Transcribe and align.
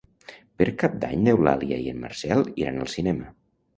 Per 0.61 0.67
Cap 0.83 0.95
d'Any 1.03 1.21
n'Eulàlia 1.27 1.79
i 1.85 1.93
en 1.93 2.01
Marcel 2.07 2.43
iran 2.65 2.85
al 2.87 2.91
cinema. 2.99 3.29